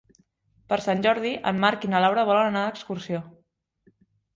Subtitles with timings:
[0.73, 3.25] Per Sant Jordi en Marc i na Laura volen anar d'excursió.